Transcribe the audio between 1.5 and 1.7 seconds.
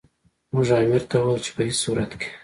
په